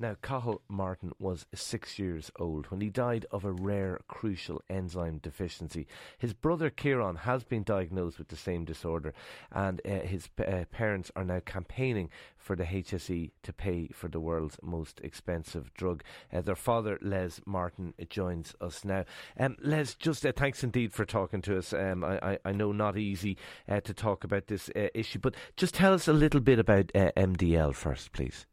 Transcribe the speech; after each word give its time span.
Now, 0.00 0.14
Cathal 0.22 0.62
Martin 0.68 1.12
was 1.18 1.46
six 1.52 1.98
years 1.98 2.30
old 2.38 2.66
when 2.66 2.80
he 2.80 2.88
died 2.88 3.26
of 3.32 3.44
a 3.44 3.50
rare 3.50 3.98
crucial 4.06 4.62
enzyme 4.70 5.18
deficiency. 5.18 5.88
His 6.18 6.32
brother 6.32 6.70
Kieran 6.70 7.16
has 7.16 7.42
been 7.42 7.64
diagnosed 7.64 8.18
with 8.18 8.28
the 8.28 8.36
same 8.36 8.64
disorder, 8.64 9.12
and 9.50 9.80
uh, 9.84 10.06
his 10.06 10.28
uh, 10.38 10.64
parents 10.70 11.10
are 11.16 11.24
now 11.24 11.40
campaigning 11.40 12.10
for 12.36 12.54
the 12.54 12.64
HSE 12.64 13.32
to 13.42 13.52
pay 13.52 13.88
for 13.88 14.06
the 14.06 14.20
world's 14.20 14.56
most 14.62 15.00
expensive 15.02 15.74
drug. 15.74 16.04
Uh, 16.32 16.42
their 16.42 16.54
father, 16.54 16.98
Les 17.02 17.40
Martin, 17.44 17.92
joins 18.08 18.54
us 18.60 18.84
now. 18.84 19.04
Um, 19.38 19.56
Les, 19.60 19.96
just 19.96 20.24
uh, 20.24 20.32
thanks 20.34 20.62
indeed 20.62 20.92
for 20.92 21.04
talking 21.04 21.42
to 21.42 21.58
us. 21.58 21.72
Um, 21.72 22.04
I, 22.04 22.18
I, 22.18 22.38
I, 22.44 22.52
know 22.52 22.70
not 22.70 22.96
easy 22.96 23.36
uh, 23.68 23.80
to 23.80 23.92
talk 23.92 24.22
about 24.22 24.46
this 24.46 24.70
uh, 24.76 24.88
issue, 24.94 25.18
but 25.18 25.34
just 25.56 25.74
tell 25.74 25.92
us 25.92 26.06
a 26.06 26.12
little 26.12 26.40
bit 26.40 26.60
about 26.60 26.86
MDL 26.94 27.74
first, 27.74 28.12
please. 28.12 28.46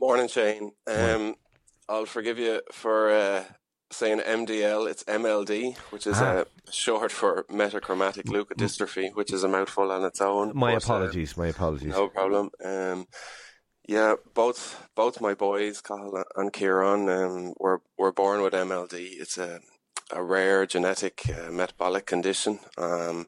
Morning, 0.00 0.28
Shane. 0.28 0.72
Um, 0.86 1.34
I'll 1.86 2.06
forgive 2.06 2.38
you 2.38 2.62
for 2.72 3.10
uh, 3.10 3.44
saying 3.92 4.20
MDL. 4.20 4.88
It's 4.90 5.04
MLD, 5.04 5.76
which 5.90 6.06
is 6.06 6.16
ah. 6.16 6.24
uh, 6.24 6.44
short 6.70 7.12
for 7.12 7.44
metachromatic 7.50 8.24
leukodystrophy, 8.24 9.14
which 9.14 9.30
is 9.30 9.44
a 9.44 9.48
mouthful 9.48 9.92
on 9.92 10.02
its 10.04 10.22
own. 10.22 10.52
My 10.54 10.72
but, 10.72 10.74
uh, 10.74 10.94
apologies. 10.94 11.36
Uh, 11.36 11.42
my 11.42 11.48
apologies. 11.48 11.90
No 11.90 12.08
problem. 12.08 12.48
Um, 12.64 13.08
yeah, 13.86 14.14
both 14.32 14.88
both 14.96 15.20
my 15.20 15.34
boys, 15.34 15.82
Cathal 15.82 16.24
and 16.34 16.50
Kieran, 16.50 17.08
um, 17.10 17.52
were 17.58 17.82
were 17.98 18.12
born 18.12 18.40
with 18.40 18.54
MLD. 18.54 18.94
It's 19.20 19.36
a 19.36 19.60
a 20.12 20.22
rare 20.22 20.64
genetic 20.64 21.22
uh, 21.28 21.50
metabolic 21.50 22.06
condition. 22.06 22.58
Um, 22.78 23.26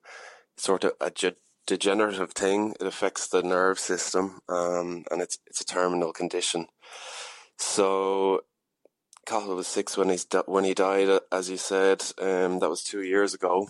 sort 0.57 0.85
of 0.85 0.93
a 1.02 1.11
ge- 1.11 1.37
degenerative 1.66 2.32
thing. 2.32 2.74
It 2.80 2.87
affects 2.87 3.29
the 3.29 3.43
nerve 3.43 3.79
system, 3.79 4.41
um, 4.49 5.05
and 5.10 5.23
it's 5.23 5.38
it's 5.46 5.60
a 5.60 5.65
terminal 5.65 6.13
condition. 6.13 6.66
So, 7.59 8.43
Cathal 9.27 9.57
was 9.57 9.66
six 9.66 9.96
when 9.96 10.09
he's 10.09 10.27
when 10.46 10.65
he 10.65 10.74
died, 10.74 11.21
as 11.30 11.51
you 11.51 11.57
said. 11.57 12.02
Um, 12.18 12.59
that 12.59 12.71
was 12.71 12.83
two 12.83 13.02
years 13.02 13.35
ago. 13.35 13.68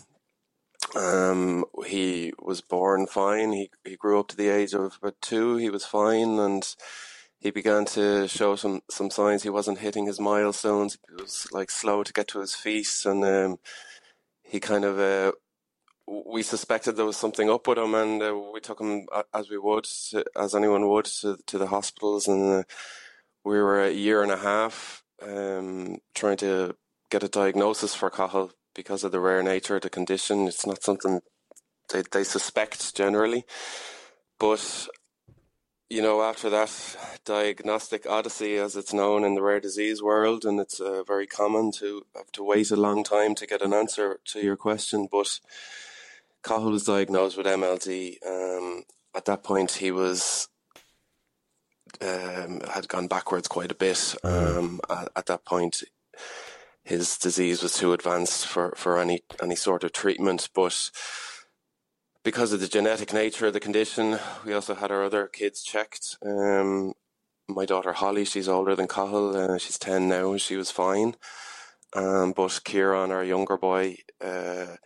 Um, 0.97 1.65
he 1.87 2.33
was 2.41 2.61
born 2.61 3.07
fine. 3.07 3.53
He 3.53 3.71
he 3.85 3.97
grew 3.97 4.21
up 4.21 4.29
to 4.29 4.37
the 4.37 4.49
age 4.49 4.75
of 4.75 4.99
about 5.01 5.21
two. 5.21 5.57
He 5.57 5.71
was 5.71 5.85
fine, 5.85 6.39
and 6.39 6.67
he 7.39 7.51
began 7.51 7.85
to 7.87 8.29
show 8.29 8.57
some 8.57 8.83
some 8.91 9.11
signs. 9.11 9.43
He 9.43 9.49
wasn't 9.51 9.79
hitting 9.79 10.07
his 10.07 10.21
milestones. 10.21 10.99
He 11.09 11.23
was 11.23 11.49
like 11.53 11.71
slow 11.71 12.03
to 12.03 12.13
get 12.13 12.29
to 12.29 12.41
his 12.41 12.55
feet, 12.55 12.89
and 13.05 13.25
um, 13.25 13.59
he 14.43 14.61
kind 14.61 14.85
of 14.85 14.99
uh, 14.99 15.33
we 16.07 16.43
suspected 16.43 16.93
there 16.93 17.05
was 17.05 17.17
something 17.17 17.51
up 17.51 17.67
with 17.67 17.79
him, 17.79 17.95
and 17.95 18.23
uh, 18.23 18.37
we 18.53 18.61
took 18.61 18.81
him 18.81 19.07
as 19.33 19.51
we 19.51 19.59
would, 19.59 19.87
as 20.37 20.55
anyone 20.55 20.89
would, 20.89 21.05
to, 21.07 21.39
to 21.47 21.59
the 21.59 21.69
hospitals, 21.69 22.29
and 22.29 22.53
uh, 22.53 22.63
we 23.45 23.59
were 23.59 23.85
a 23.85 23.93
year 23.93 24.23
and 24.23 24.33
a 24.33 24.37
half 24.39 25.03
um, 25.23 25.99
trying 26.15 26.37
to 26.39 26.77
get 27.11 27.23
a 27.23 27.29
diagnosis 27.29 27.95
for 27.95 28.11
Cathal 28.11 28.53
because 28.75 29.05
of 29.05 29.13
the 29.13 29.21
rare 29.21 29.43
nature 29.43 29.77
of 29.77 29.83
the 29.83 29.91
condition. 29.91 30.49
It's 30.49 30.67
not 30.67 30.83
something 30.83 31.21
they 31.93 32.03
they 32.11 32.25
suspect 32.25 32.95
generally, 32.97 33.45
but 34.39 34.89
you 35.93 36.01
know, 36.01 36.23
after 36.23 36.49
that 36.49 37.21
diagnostic 37.27 38.07
odyssey, 38.07 38.57
as 38.57 38.77
it's 38.77 38.95
known 38.95 39.25
in 39.25 39.35
the 39.35 39.43
rare 39.43 39.61
disease 39.61 40.03
world, 40.03 40.47
and 40.47 40.59
it's 40.59 40.81
uh, 40.81 41.03
very 41.03 41.27
common 41.27 41.71
to 41.73 42.07
have 42.17 42.33
to 42.33 42.43
wait 42.43 42.71
a 42.71 42.77
long 42.77 43.05
time 43.05 43.35
to 43.35 43.47
get 43.47 43.61
an 43.61 43.75
answer 43.75 44.19
to 44.25 44.41
your 44.41 44.57
question, 44.57 45.07
but 45.13 45.39
Cathal 46.43 46.73
was 46.73 46.85
diagnosed 46.85 47.37
with 47.37 47.47
MLD. 47.47 48.17
Um, 48.27 48.85
at 49.15 49.25
that 49.27 49.45
point, 49.45 49.73
he 49.73 49.91
was 49.91 50.49
um, 52.01 52.61
had 52.73 52.89
gone 52.89 53.07
backwards 53.07 53.49
quite 53.49 53.71
a 53.71 53.77
bit. 53.77 53.97
Mm. 53.97 54.59
Um, 54.59 54.81
at, 54.91 55.09
at, 55.17 55.27
that 55.27 55.45
point, 55.45 55.83
his 56.85 57.17
disease 57.19 57.63
was 57.63 57.75
too 57.75 57.93
advanced 57.93 58.47
for, 58.47 58.75
for 58.77 58.99
any 58.99 59.23
any 59.43 59.57
sort 59.57 59.85
of 59.85 59.93
treatment. 59.93 60.49
But 60.55 60.91
because 62.25 62.53
of 62.53 62.61
the 62.61 62.69
genetic 62.69 63.13
nature 63.13 63.47
of 63.47 63.53
the 63.53 63.61
condition, 63.61 64.19
we 64.45 64.53
also 64.53 64.75
had 64.75 64.91
our 64.91 65.05
other 65.05 65.27
kids 65.27 65.63
checked. 65.63 66.17
Um, 66.25 66.95
my 67.49 67.67
daughter 67.67 67.93
Holly, 67.93 68.25
she's 68.25 68.49
older 68.49 68.75
than 68.75 68.89
Cathal. 68.89 69.37
Uh, 69.37 69.59
she's 69.59 69.79
ten 69.79 70.09
now. 70.09 70.37
She 70.37 70.57
was 70.57 70.71
fine. 70.71 71.15
Um, 71.95 72.33
but 72.33 72.61
Kieran, 72.65 73.13
our 73.13 73.23
younger 73.23 73.59
boy, 73.59 73.99
uh, 74.21 74.77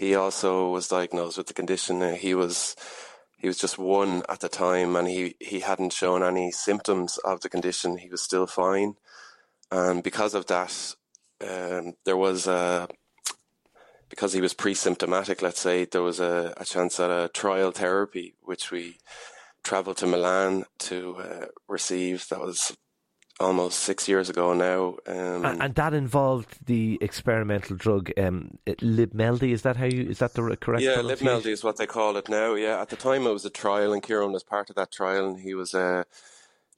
he 0.00 0.14
also 0.14 0.70
was 0.70 0.88
diagnosed 0.88 1.36
with 1.36 1.48
the 1.48 1.52
condition. 1.52 2.14
He 2.14 2.34
was 2.34 2.74
he 3.36 3.46
was 3.46 3.58
just 3.58 3.76
one 3.76 4.22
at 4.30 4.40
the 4.40 4.48
time, 4.48 4.96
and 4.96 5.06
he 5.06 5.36
he 5.38 5.60
hadn't 5.60 5.92
shown 5.92 6.22
any 6.22 6.50
symptoms 6.52 7.18
of 7.18 7.42
the 7.42 7.50
condition. 7.50 7.98
He 7.98 8.08
was 8.08 8.22
still 8.22 8.46
fine, 8.46 8.94
and 9.70 10.02
because 10.02 10.34
of 10.34 10.46
that, 10.46 10.94
um, 11.46 11.92
there 12.06 12.16
was 12.16 12.46
a 12.46 12.88
because 14.08 14.32
he 14.32 14.40
was 14.40 14.54
pre-symptomatic. 14.54 15.42
Let's 15.42 15.60
say 15.60 15.84
there 15.84 16.02
was 16.10 16.18
a, 16.18 16.54
a 16.56 16.64
chance 16.64 16.98
at 16.98 17.10
a 17.10 17.28
trial 17.34 17.70
therapy, 17.70 18.36
which 18.40 18.70
we 18.70 18.96
travelled 19.62 19.98
to 19.98 20.06
Milan 20.06 20.64
to 20.88 21.16
uh, 21.16 21.46
receive. 21.68 22.26
That 22.30 22.40
was 22.40 22.74
almost 23.40 23.80
six 23.80 24.08
years 24.08 24.28
ago 24.28 24.52
now. 24.52 24.96
Um, 25.06 25.44
and, 25.44 25.62
and, 25.62 25.74
that 25.74 25.94
involved 25.94 26.66
the 26.66 26.98
experimental 27.00 27.76
drug 27.76 28.12
um, 28.18 28.58
Libmeldy. 28.66 29.52
Is 29.52 29.62
that 29.62 29.76
how 29.76 29.86
you? 29.86 30.08
Is 30.08 30.18
that 30.18 30.34
the 30.34 30.56
correct? 30.56 30.82
Yeah, 30.82 30.96
Libmeldy 30.96 31.46
is 31.46 31.64
what 31.64 31.78
they 31.78 31.86
call 31.86 32.16
it 32.16 32.28
now. 32.28 32.54
Yeah, 32.54 32.80
at 32.80 32.90
the 32.90 32.96
time 32.96 33.26
it 33.26 33.32
was 33.32 33.44
a 33.44 33.50
trial, 33.50 33.92
and 33.92 34.02
Kieran 34.02 34.32
was 34.32 34.44
part 34.44 34.70
of 34.70 34.76
that 34.76 34.92
trial, 34.92 35.26
and 35.26 35.40
he 35.40 35.54
was 35.54 35.74
uh, 35.74 36.04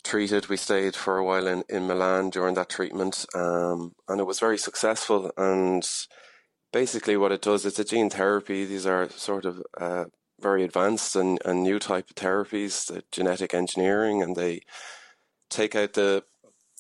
treated. 0.05 0.49
We 0.49 0.57
stayed 0.57 0.95
for 0.95 1.19
a 1.19 1.25
while 1.25 1.47
in, 1.47 1.65
in 1.69 1.87
Milan 1.87 2.31
during 2.31 2.55
that 2.55 2.71
treatment, 2.71 3.27
um, 3.35 3.95
and 4.09 4.21
it 4.21 4.27
was 4.27 4.41
very 4.41 4.59
successful. 4.59 5.33
And 5.37 5.87
basically, 6.73 7.17
what 7.17 7.33
it 7.33 7.43
does, 7.43 7.67
it's 7.67 7.81
a 7.81 7.85
gene 7.85 8.11
therapy. 8.11 8.65
These 8.65 8.87
are 8.87 9.11
sort 9.11 9.45
of 9.45 9.63
uh, 9.79 10.05
very 10.41 10.63
advanced 10.63 11.17
and, 11.17 11.41
and 11.45 11.63
new 11.63 11.79
type 11.79 12.11
of 12.11 12.17
therapies, 12.17 12.87
the 12.87 13.03
genetic 13.11 13.53
engineering, 13.53 14.23
and 14.23 14.37
they 14.37 14.63
take 15.51 15.77
out 15.77 15.93
the 15.93 16.25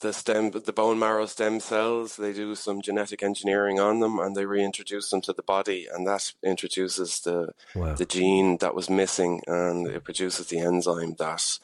the 0.03 0.13
stem, 0.13 0.51
the 0.51 0.73
bone 0.73 0.99
marrow 0.99 1.27
stem 1.27 1.61
cells. 1.61 2.17
They 2.17 2.33
do 2.33 2.55
some 2.55 2.83
genetic 2.83 3.23
engineering 3.23 3.81
on 3.81 4.01
them, 4.01 4.19
and 4.19 4.37
they 4.37 4.45
reintroduce 4.45 5.09
them 5.11 5.23
to 5.23 5.33
the 5.33 5.43
body, 5.43 5.89
and 5.93 6.07
that 6.07 6.33
introduces 6.43 7.21
the 7.21 7.55
wow. 7.75 7.95
the 7.95 8.05
gene 8.05 8.59
that 8.59 8.75
was 8.75 8.91
missing, 8.91 9.41
and 9.47 9.87
it 9.87 10.05
produces 10.05 10.49
the 10.49 10.59
enzyme 10.59 11.15
that 11.19 11.59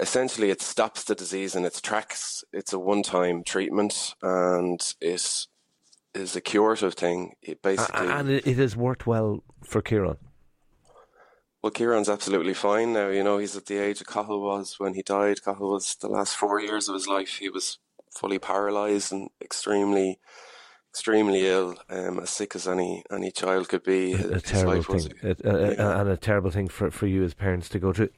essentially 0.00 0.50
it 0.50 0.62
stops 0.62 1.04
the 1.04 1.14
disease 1.14 1.56
in 1.56 1.64
its 1.64 1.80
tracks. 1.80 2.44
It's 2.52 2.72
a 2.72 2.78
one-time 2.78 3.42
treatment, 3.42 4.14
and 4.22 4.80
it 5.00 5.46
is 6.14 6.36
a 6.36 6.40
curative 6.40 6.94
thing. 6.94 7.34
It 7.42 7.62
basically, 7.62 8.06
and 8.06 8.30
it 8.30 8.58
has 8.58 8.76
worked 8.76 9.06
well 9.06 9.42
for 9.64 9.82
Kieran. 9.82 10.18
Well, 11.68 11.74
Kieran's 11.74 12.08
absolutely 12.08 12.54
fine 12.54 12.94
now. 12.94 13.08
You 13.08 13.22
know, 13.22 13.36
he's 13.36 13.54
at 13.54 13.66
the 13.66 13.76
age 13.76 14.00
of 14.00 14.06
Cathal 14.06 14.40
was 14.40 14.76
when 14.78 14.94
he 14.94 15.02
died. 15.02 15.44
Cathal 15.44 15.72
was 15.72 15.96
the 15.96 16.08
last 16.08 16.34
four 16.34 16.58
years 16.62 16.88
of 16.88 16.94
his 16.94 17.06
life. 17.06 17.36
He 17.36 17.50
was 17.50 17.76
fully 18.10 18.38
paralysed 18.38 19.12
and 19.12 19.28
extremely, 19.42 20.18
extremely 20.88 21.46
ill, 21.46 21.76
um, 21.90 22.20
as 22.20 22.30
sick 22.30 22.56
as 22.56 22.66
any 22.66 23.04
any 23.12 23.30
child 23.30 23.68
could 23.68 23.82
be. 23.82 24.14
A, 24.14 24.36
a 24.36 24.40
terrible 24.40 24.98
thing, 24.98 25.12
a, 25.22 25.36
a, 25.44 25.74
yeah. 25.74 26.00
and 26.00 26.08
a 26.08 26.16
terrible 26.16 26.50
thing 26.50 26.68
for, 26.68 26.90
for 26.90 27.06
you 27.06 27.22
as 27.22 27.34
parents 27.34 27.68
to 27.68 27.78
go 27.78 27.92
through. 27.92 28.08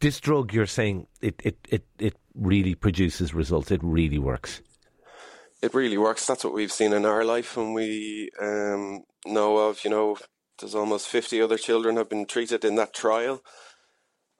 This 0.00 0.20
drug, 0.20 0.52
you're 0.52 0.66
saying, 0.66 1.06
it, 1.22 1.40
it, 1.42 1.56
it, 1.70 1.86
it 1.98 2.14
really 2.34 2.74
produces 2.74 3.32
results. 3.32 3.70
It 3.70 3.80
really 3.82 4.18
works. 4.18 4.60
It 5.62 5.72
really 5.72 5.96
works. 5.96 6.26
That's 6.26 6.44
what 6.44 6.52
we've 6.52 6.70
seen 6.70 6.92
in 6.92 7.06
our 7.06 7.24
life, 7.24 7.56
and 7.56 7.72
we 7.72 8.28
um, 8.38 9.04
know 9.24 9.56
of. 9.56 9.82
You 9.82 9.88
know, 9.92 10.18
there's 10.58 10.74
almost 10.74 11.08
50 11.08 11.40
other 11.40 11.56
children 11.56 11.96
have 11.96 12.08
been 12.08 12.26
treated 12.26 12.64
in 12.64 12.76
that 12.76 12.94
trial, 12.94 13.42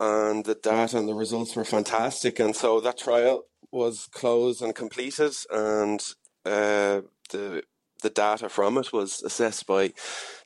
and 0.01 0.45
the 0.45 0.55
data 0.55 0.99
and 0.99 1.09
the 1.09 1.15
results 1.15 1.57
were 1.57 1.65
fantastic. 1.65 2.39
And 2.39 2.55
so 2.55 2.81
that 2.81 2.99
trial 2.99 3.45
was 3.71 4.09
closed 4.13 4.63
and 4.63 4.75
completed, 4.75 5.35
and 5.51 6.01
uh, 6.45 7.03
the 7.31 7.63
the 8.01 8.11
data 8.11 8.49
from 8.49 8.79
it 8.79 8.93
was 8.93 9.23
assessed 9.23 9.67
by 9.67 9.93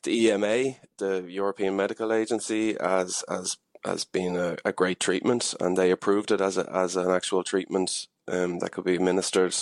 the 0.05 0.27
EMA, 0.27 0.77
the 0.99 1.25
European 1.29 1.77
Medical 1.77 2.13
Agency, 2.13 2.79
as 2.79 3.23
as 3.29 3.57
as 3.85 4.05
being 4.05 4.37
a, 4.37 4.57
a 4.65 4.73
great 4.73 5.01
treatment, 5.01 5.55
and 5.61 5.77
they 5.77 5.91
approved 5.91 6.31
it 6.31 6.41
as 6.41 6.57
a, 6.57 6.71
as 6.73 6.97
an 6.97 7.11
actual 7.11 7.43
treatment 7.43 8.07
um, 8.29 8.59
that 8.61 8.71
could 8.71 8.85
be 8.85 8.95
administered 8.95 9.55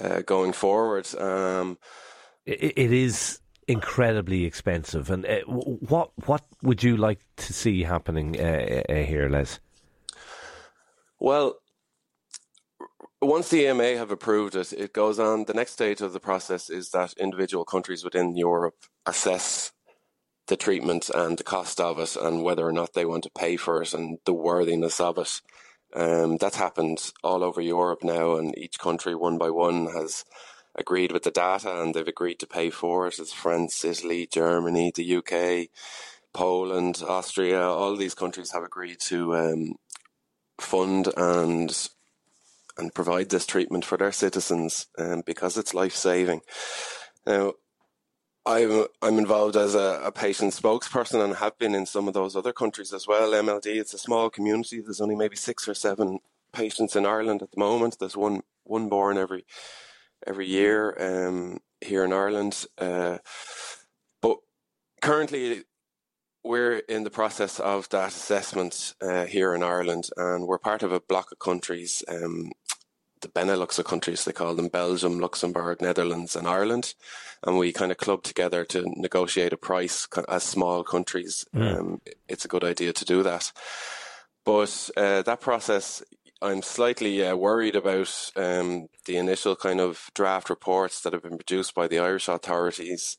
uh, 0.00 0.20
going 0.20 0.52
forward. 0.52 1.12
Um, 1.16 1.78
it, 2.44 2.74
it 2.76 2.92
is 2.92 3.40
incredibly 3.68 4.44
expensive. 4.44 5.10
And 5.10 5.26
uh, 5.26 5.40
what 5.46 6.10
what 6.26 6.42
would 6.62 6.82
you 6.82 6.96
like 6.96 7.20
to 7.36 7.52
see 7.52 7.82
happening 7.82 8.40
uh, 8.40 8.82
uh, 8.88 8.94
here, 8.94 9.28
Les? 9.28 9.60
Well, 11.18 11.56
once 13.22 13.48
the 13.48 13.66
EMA 13.66 13.96
have 13.96 14.10
approved 14.10 14.54
it, 14.54 14.72
it 14.72 14.92
goes 14.92 15.18
on. 15.18 15.44
The 15.44 15.54
next 15.54 15.72
stage 15.72 16.00
of 16.00 16.12
the 16.12 16.20
process 16.20 16.68
is 16.68 16.90
that 16.90 17.14
individual 17.14 17.64
countries 17.64 18.04
within 18.04 18.36
Europe 18.36 18.76
assess 19.06 19.72
the 20.46 20.56
treatment 20.56 21.10
and 21.14 21.38
the 21.38 21.44
cost 21.44 21.80
of 21.80 21.98
it 21.98 22.16
and 22.16 22.42
whether 22.42 22.66
or 22.66 22.72
not 22.72 22.92
they 22.92 23.06
want 23.06 23.24
to 23.24 23.30
pay 23.30 23.56
for 23.56 23.80
it 23.82 23.94
and 23.94 24.18
the 24.26 24.34
worthiness 24.34 25.00
of 25.00 25.16
it. 25.18 25.40
Um, 25.94 26.36
that's 26.36 26.56
happened 26.56 27.12
all 27.22 27.44
over 27.44 27.60
Europe 27.60 28.02
now, 28.02 28.34
and 28.34 28.56
each 28.58 28.78
country, 28.78 29.14
one 29.14 29.38
by 29.38 29.50
one, 29.50 29.86
has 29.86 30.24
agreed 30.74 31.12
with 31.12 31.22
the 31.22 31.30
data 31.30 31.80
and 31.80 31.94
they've 31.94 32.08
agreed 32.08 32.38
to 32.40 32.46
pay 32.46 32.70
for 32.70 33.06
it. 33.06 33.18
It's 33.18 33.32
France, 33.32 33.84
Italy, 33.84 34.26
Germany, 34.30 34.92
the 34.94 35.16
UK, 35.16 35.68
Poland, 36.32 37.02
Austria. 37.06 37.62
All 37.62 37.96
these 37.96 38.14
countries 38.14 38.52
have 38.52 38.62
agreed 38.62 39.00
to 39.00 39.36
um, 39.36 39.74
fund 40.58 41.08
and 41.16 41.88
and 42.76 42.92
provide 42.92 43.28
this 43.28 43.46
treatment 43.46 43.84
for 43.84 43.96
their 43.96 44.10
citizens 44.10 44.88
um, 44.98 45.22
because 45.24 45.56
it's 45.56 45.74
life 45.74 45.94
saving. 45.94 46.40
Now, 47.24 47.52
I'm 48.46 48.86
I'm 49.00 49.18
involved 49.18 49.56
as 49.56 49.74
a, 49.74 50.02
a, 50.04 50.12
patient 50.12 50.52
spokesperson 50.52 51.24
and 51.24 51.36
have 51.36 51.56
been 51.58 51.74
in 51.74 51.86
some 51.86 52.08
of 52.08 52.14
those 52.14 52.36
other 52.36 52.52
countries 52.52 52.92
as 52.92 53.06
well. 53.06 53.30
MLD, 53.30 53.66
it's 53.66 53.94
a 53.94 53.98
small 53.98 54.28
community. 54.28 54.80
There's 54.80 55.00
only 55.00 55.14
maybe 55.16 55.36
six 55.36 55.66
or 55.66 55.72
seven 55.74 56.18
patients 56.52 56.94
in 56.94 57.06
Ireland 57.06 57.42
at 57.42 57.52
the 57.52 57.60
moment. 57.60 57.98
There's 57.98 58.16
one 58.16 58.42
one 58.64 58.88
born 58.88 59.16
every 59.16 59.46
every 60.26 60.46
year 60.46 60.96
um, 61.00 61.58
here 61.80 62.04
in 62.04 62.12
Ireland. 62.12 62.66
Uh, 62.78 63.18
but 64.20 64.38
currently, 65.00 65.64
we're 66.42 66.78
in 66.78 67.04
the 67.04 67.10
process 67.10 67.58
of 67.58 67.88
that 67.88 68.08
assessment 68.08 68.94
uh, 69.00 69.24
here 69.24 69.54
in 69.54 69.62
Ireland, 69.62 70.10
and 70.16 70.46
we're 70.46 70.58
part 70.58 70.82
of 70.82 70.92
a 70.92 71.00
block 71.00 71.32
of 71.32 71.38
countries. 71.38 72.02
Um, 72.08 72.52
the 73.24 73.28
Beneluxa 73.28 73.84
countries, 73.84 74.24
they 74.24 74.32
call 74.32 74.54
them 74.54 74.68
Belgium, 74.68 75.18
Luxembourg, 75.18 75.80
Netherlands, 75.80 76.36
and 76.36 76.46
Ireland. 76.46 76.94
And 77.42 77.58
we 77.58 77.72
kind 77.72 77.90
of 77.90 77.96
club 77.96 78.22
together 78.22 78.64
to 78.66 78.84
negotiate 78.96 79.54
a 79.54 79.56
price 79.56 80.06
as 80.28 80.42
small 80.42 80.84
countries. 80.84 81.46
Mm. 81.54 81.78
Um, 81.78 82.00
it's 82.28 82.44
a 82.44 82.48
good 82.48 82.64
idea 82.64 82.92
to 82.92 83.04
do 83.04 83.22
that. 83.22 83.50
But 84.44 84.90
uh, 84.96 85.22
that 85.22 85.40
process, 85.40 86.02
I'm 86.44 86.60
slightly 86.60 87.24
uh, 87.24 87.34
worried 87.36 87.74
about 87.74 88.30
um, 88.36 88.88
the 89.06 89.16
initial 89.16 89.56
kind 89.56 89.80
of 89.80 90.10
draft 90.14 90.50
reports 90.50 91.00
that 91.00 91.14
have 91.14 91.22
been 91.22 91.38
produced 91.38 91.74
by 91.74 91.88
the 91.88 91.98
Irish 91.98 92.28
authorities. 92.28 93.16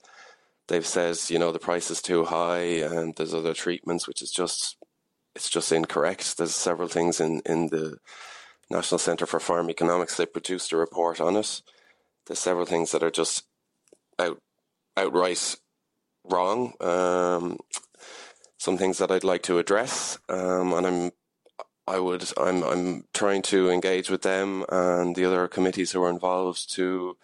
They've 0.67 0.85
said, 0.85 1.17
you 1.29 1.39
know, 1.39 1.51
the 1.51 1.57
price 1.57 1.89
is 1.89 2.03
too 2.03 2.25
high 2.25 2.83
and 2.83 3.15
there's 3.15 3.33
other 3.33 3.55
treatments, 3.55 4.07
which 4.07 4.21
is 4.21 4.29
just, 4.29 4.77
it's 5.35 5.49
just 5.49 5.71
incorrect. 5.71 6.37
There's 6.37 6.53
several 6.53 6.87
things 6.87 7.19
in, 7.19 7.41
in 7.47 7.69
the 7.69 7.97
National 8.69 8.99
Centre 8.99 9.25
for 9.25 9.39
Pharmacoeconomics. 9.39 10.17
They 10.17 10.27
produced 10.27 10.71
a 10.71 10.77
report 10.77 11.19
on 11.19 11.35
it. 11.35 11.63
There's 12.27 12.39
several 12.39 12.67
things 12.67 12.91
that 12.91 13.01
are 13.01 13.11
just 13.11 13.43
out 14.19 14.39
outright 14.95 15.55
wrong. 16.23 16.73
Um, 16.79 17.57
some 18.59 18.77
things 18.77 18.99
that 18.99 19.09
I'd 19.09 19.23
like 19.23 19.43
to 19.43 19.57
address, 19.57 20.19
um, 20.29 20.73
and 20.73 20.87
I'm 20.87 21.11
I 21.87 21.99
would 21.99 22.31
I'm 22.37 22.63
I'm 22.63 23.05
trying 23.13 23.41
to 23.43 23.69
engage 23.69 24.09
with 24.09 24.23
them 24.23 24.65
and 24.69 25.15
the 25.15 25.25
other 25.25 25.47
committees 25.47 25.91
who 25.91 26.03
are 26.03 26.09
involved 26.09 26.73
to 26.75 27.17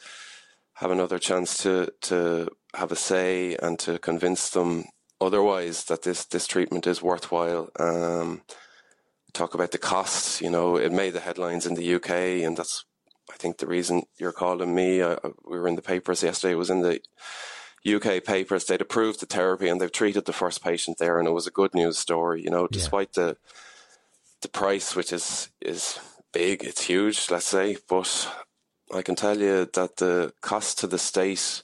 have 0.76 0.92
another 0.92 1.20
chance 1.20 1.58
to 1.64 1.92
to 2.02 2.50
have 2.76 2.92
a 2.92 2.96
say 2.96 3.56
and 3.62 3.78
to 3.80 4.00
convince 4.00 4.50
them 4.50 4.86
otherwise 5.20 5.86
that 5.86 6.04
this 6.04 6.26
this 6.26 6.48
treatment 6.48 6.88
is 6.88 7.02
worthwhile. 7.02 7.70
Um, 7.80 8.42
talk 9.34 9.54
about 9.54 9.72
the 9.72 9.78
costs. 9.78 10.42
You 10.42 10.50
know, 10.50 10.76
it 10.76 10.92
made 10.92 11.14
the 11.14 11.20
headlines 11.20 11.66
in 11.66 11.76
the 11.76 11.96
UK, 11.96 12.10
and 12.46 12.58
that's 12.58 12.86
I 13.32 13.38
think 13.38 13.58
the 13.58 13.68
reason 13.68 14.04
you're 14.18 14.32
calling 14.32 14.76
me. 14.76 15.02
Uh, 15.02 15.18
we 15.46 15.60
were 15.60 15.68
in 15.68 15.76
the 15.76 15.82
papers 15.82 16.24
yesterday. 16.24 16.54
It 16.54 16.58
was 16.58 16.70
in 16.70 16.82
the 16.82 17.02
UK 17.86 18.24
papers. 18.24 18.66
They'd 18.66 18.82
approved 18.82 19.22
the 19.22 19.26
therapy 19.26 19.68
and 19.68 19.80
they've 19.80 19.92
treated 19.92 20.26
the 20.26 20.34
first 20.34 20.64
patient 20.64 20.98
there, 20.98 21.20
and 21.20 21.28
it 21.28 21.32
was 21.32 21.48
a 21.48 21.52
good 21.52 21.74
news 21.74 21.98
story. 21.98 22.44
You 22.44 22.50
know, 22.50 22.68
despite 22.68 23.10
yeah. 23.16 23.24
the 23.24 23.38
the 24.42 24.50
price, 24.50 24.96
which 24.96 25.14
is 25.14 25.50
is 25.62 26.00
big, 26.34 26.64
it's 26.64 26.84
huge, 26.84 27.30
let's 27.30 27.46
say, 27.46 27.78
but 27.88 28.30
I 28.94 29.02
can 29.02 29.16
tell 29.16 29.38
you 29.38 29.70
that 29.74 29.98
the 29.98 30.34
cost 30.42 30.80
to 30.80 30.88
the 30.88 30.98
state 30.98 31.64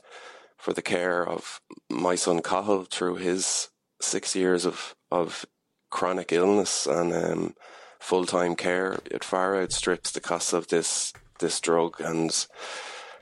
for 0.57 0.73
the 0.73 0.81
care 0.81 1.27
of 1.27 1.61
my 1.89 2.15
son 2.15 2.41
Cathal 2.41 2.85
through 2.85 3.15
his 3.15 3.69
six 4.01 4.35
years 4.35 4.65
of 4.65 4.95
of 5.11 5.45
chronic 5.89 6.31
illness 6.31 6.85
and 6.85 7.13
um, 7.13 7.55
full 7.99 8.25
time 8.25 8.55
care, 8.55 8.99
it 9.09 9.23
far 9.23 9.55
outstrips 9.55 10.11
the 10.11 10.19
cost 10.19 10.53
of 10.53 10.67
this 10.67 11.13
this 11.39 11.59
drug. 11.59 11.99
And 11.99 12.31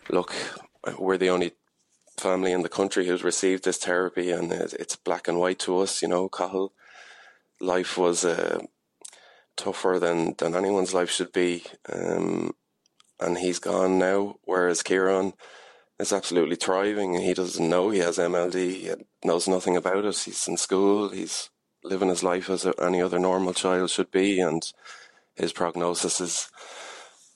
look, 0.09 0.33
we're 0.97 1.17
the 1.17 1.29
only 1.29 1.53
family 2.17 2.51
in 2.51 2.61
the 2.61 2.69
country 2.69 3.07
who's 3.07 3.23
received 3.23 3.63
this 3.63 3.77
therapy, 3.77 4.31
and 4.31 4.51
it's 4.51 4.95
black 4.95 5.27
and 5.27 5.39
white 5.39 5.59
to 5.59 5.79
us. 5.79 6.01
You 6.01 6.07
know, 6.07 6.29
Cathal, 6.29 6.73
life 7.59 7.97
was 7.97 8.23
uh, 8.25 8.59
tougher 9.57 9.99
than 9.99 10.35
than 10.37 10.55
anyone's 10.55 10.93
life 10.93 11.09
should 11.09 11.31
be, 11.31 11.63
um, 11.91 12.53
and 13.19 13.37
he's 13.37 13.59
gone 13.59 13.97
now. 13.97 14.35
Whereas 14.43 14.83
Kieran 14.83 15.33
is 15.99 16.11
absolutely 16.11 16.55
thriving, 16.55 17.13
he 17.15 17.33
doesn't 17.33 17.69
know 17.69 17.89
he 17.89 17.99
has 17.99 18.17
MLD. 18.17 18.53
He 18.53 18.91
knows 19.23 19.47
nothing 19.47 19.77
about 19.77 20.05
it. 20.05 20.17
He's 20.17 20.47
in 20.47 20.57
school. 20.57 21.09
He's 21.09 21.49
living 21.83 22.09
his 22.09 22.23
life 22.23 22.49
as 22.49 22.67
any 22.81 23.01
other 23.01 23.19
normal 23.19 23.53
child 23.53 23.89
should 23.89 24.11
be, 24.11 24.39
and 24.39 24.61
his 25.35 25.53
prognosis 25.53 26.19
is 26.19 26.49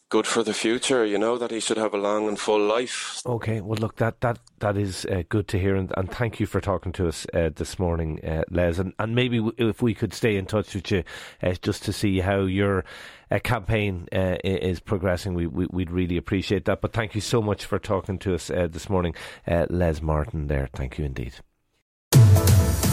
good 0.10 0.28
for 0.28 0.44
the 0.44 0.54
future. 0.54 1.06
You 1.06 1.18
know 1.18 1.38
that 1.38 1.52
he 1.52 1.60
should 1.60 1.78
have 1.78 1.94
a 1.94 1.98
long 1.98 2.28
and 2.28 2.40
full 2.40 2.60
life. 2.60 3.22
Okay, 3.26 3.62
well, 3.62 3.78
look, 3.80 3.96
that 3.98 4.22
that 4.22 4.40
that 4.60 4.78
is 4.78 5.06
uh, 5.06 5.24
good 5.30 5.48
to 5.50 5.60
hear, 5.60 5.76
and, 5.76 5.94
and 5.96 6.12
thank 6.12 6.40
you 6.40 6.46
for 6.46 6.60
talking 6.60 6.92
to 6.94 7.08
us 7.08 7.26
uh, 7.34 7.50
this 7.56 7.80
morning, 7.80 8.20
uh, 8.26 8.44
Les. 8.50 8.80
And 8.80 8.94
and 9.00 9.16
maybe 9.16 9.38
w- 9.38 9.56
if 9.58 9.82
we 9.82 9.94
could 9.94 10.14
stay 10.14 10.36
in 10.36 10.46
touch 10.46 10.76
with 10.76 10.92
you, 10.92 11.04
uh, 11.44 11.54
just 11.62 11.84
to 11.84 11.94
see 11.94 12.20
how 12.20 12.42
your 12.42 12.84
uh, 13.32 13.40
campaign 13.40 14.08
uh, 14.12 14.38
is 14.44 14.80
progressing, 14.80 15.34
we, 15.36 15.48
we 15.48 15.68
would 15.72 15.92
really 15.92 16.18
appreciate 16.18 16.66
that. 16.66 16.82
But 16.82 16.94
thank 16.94 17.16
you 17.16 17.22
so 17.22 17.42
much 17.42 17.66
for 17.66 17.80
talking 17.80 18.20
to 18.20 18.34
us 18.34 18.48
this 18.48 18.90
morning, 18.90 19.14
Les 19.48 20.02
Martin. 20.02 20.48
There, 20.48 20.70
thank 20.74 20.98
you 20.98 21.06
indeed. 21.06 21.34